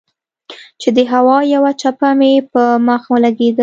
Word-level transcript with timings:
چې 0.81 0.89
د 0.97 0.99
هوا 1.11 1.37
يوه 1.55 1.71
چپه 1.81 2.09
مې 2.19 2.33
پۀ 2.51 2.63
مخ 2.87 3.01
ولګېده 3.13 3.59